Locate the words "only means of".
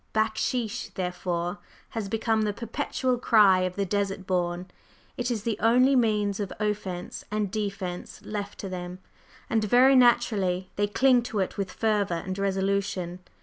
5.59-6.51